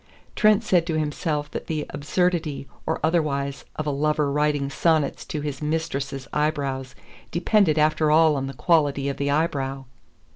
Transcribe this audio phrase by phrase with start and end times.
[0.35, 5.41] Trent said to himself that the absurdity or otherwise of a lover writing sonnets to
[5.41, 6.85] his mistress's eyebrow
[7.29, 9.85] depended after all on the quality of the eyebrow.